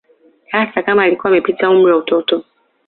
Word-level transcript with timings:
Hasa 0.51 0.83
kama 0.83 1.03
alikuwa 1.03 1.31
amepita 1.31 1.69
umri 1.69 1.91
wa 1.91 1.97
utoto 1.97 2.43